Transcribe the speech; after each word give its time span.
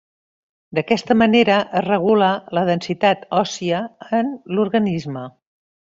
D’aquesta 0.77 1.17
manera 1.23 1.57
es 1.81 1.85
regula 1.87 2.31
la 2.59 2.65
densitat 2.71 3.31
òssia 3.43 3.83
en 4.23 4.37
l’organisme. 4.57 5.29